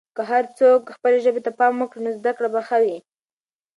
[0.15, 2.97] که هر څوک خپلې ژبې ته پام وکړي، نو زده کړه به ښه وي.